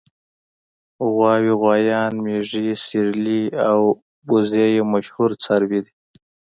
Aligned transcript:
غواوې 1.13 1.53
غوایان 1.59 2.13
مېږې 2.23 2.67
سېرلي 2.85 3.43
او 3.69 3.79
وزې 4.31 4.65
یې 4.75 4.83
مشهور 4.93 5.31
څاروي 5.43 5.79
دي. 5.85 5.93